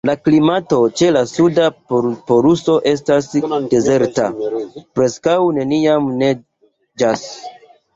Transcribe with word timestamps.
La 0.09 0.13
klimato 0.27 0.79
ĉe 1.01 1.09
la 1.17 1.21
Suda 1.31 1.67
poluso 1.93 2.79
estas 2.95 3.31
dezerta: 3.77 4.29
preskaŭ 4.99 5.41
neniam 5.63 6.15
neĝas. 6.27 7.33